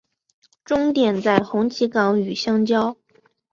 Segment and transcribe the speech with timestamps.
[0.65, 2.97] 终点在红旗岗与相交。